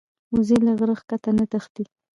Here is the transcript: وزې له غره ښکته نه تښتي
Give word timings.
وزې 0.33 0.57
له 0.65 0.71
غره 0.79 0.95
ښکته 0.99 1.29
نه 1.37 1.45
تښتي 1.51 1.83